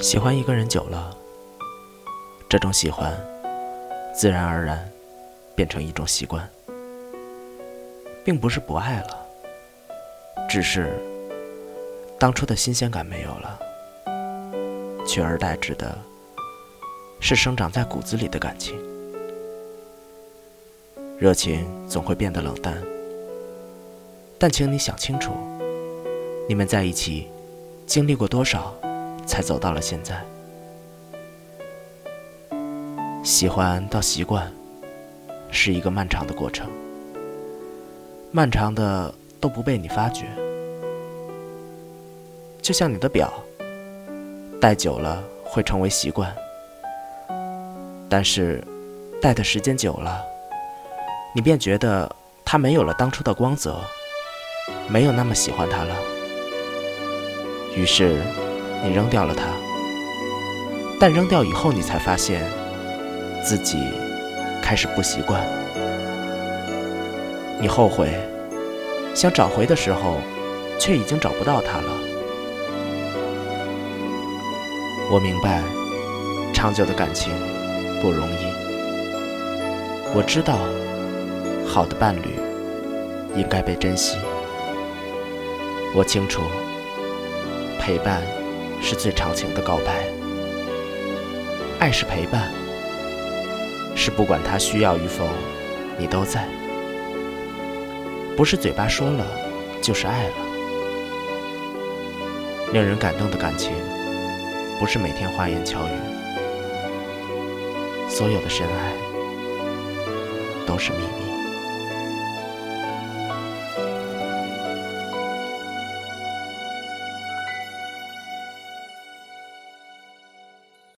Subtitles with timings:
[0.00, 1.14] 喜欢一个人久了，
[2.48, 3.14] 这种喜欢
[4.14, 4.90] 自然而然
[5.54, 6.48] 变成一种习惯，
[8.24, 9.26] 并不是不爱了，
[10.48, 10.98] 只是
[12.18, 13.60] 当初的新鲜感没有了，
[15.06, 15.96] 取而代之的
[17.20, 18.78] 是生长在骨子里的感情。
[21.18, 22.82] 热情总会变得冷淡，
[24.38, 25.32] 但请你想清楚，
[26.48, 27.28] 你们在一起
[27.84, 28.74] 经历过多少？
[29.30, 30.20] 才走到了现在。
[33.22, 34.52] 喜欢到习惯，
[35.52, 36.68] 是一个漫长的过程，
[38.32, 40.26] 漫长的都不被你发觉。
[42.60, 43.32] 就像你的表，
[44.60, 46.34] 戴久了会成为习惯，
[48.08, 48.64] 但是
[49.22, 50.20] 戴的时间久了，
[51.36, 52.10] 你便觉得
[52.44, 53.78] 它没有了当初的光泽，
[54.88, 55.94] 没有那么喜欢它了。
[57.76, 58.20] 于是。
[58.82, 59.44] 你扔掉了它，
[60.98, 62.42] 但扔掉以后，你才发现
[63.44, 63.78] 自己
[64.62, 65.42] 开始不习惯。
[67.60, 68.10] 你后悔，
[69.14, 70.16] 想找回的时候，
[70.78, 71.92] 却已经找不到它了。
[75.10, 75.62] 我明白，
[76.54, 77.32] 长久的感情
[78.00, 78.46] 不容易。
[80.14, 80.58] 我知道，
[81.66, 82.38] 好的伴侣
[83.36, 84.16] 应该被珍惜。
[85.94, 86.40] 我清楚，
[87.78, 88.39] 陪伴。
[88.80, 90.04] 是最长情的告白，
[91.78, 92.50] 爱是陪伴，
[93.94, 95.28] 是不管他需要与否，
[95.98, 96.48] 你都在，
[98.36, 99.24] 不是嘴巴说了
[99.80, 100.34] 就是爱了。
[102.72, 103.72] 令人感动的感情，
[104.78, 105.90] 不是每天花言巧语，
[108.08, 108.92] 所有的深爱
[110.66, 111.29] 都是秘密。